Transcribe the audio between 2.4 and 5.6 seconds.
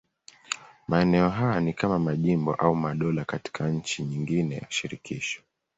au madola katika nchi nyingine ya shirikisho.